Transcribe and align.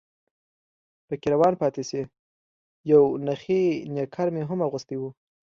پکې 1.07 1.27
روان 1.33 1.53
پاتې 1.61 1.83
شي، 1.89 2.01
یو 2.91 3.01
نخی 3.27 3.63
نیکر 3.95 4.27
مې 4.33 4.43
هم 4.49 4.59
اغوستی 4.67 4.97
و. 4.99 5.03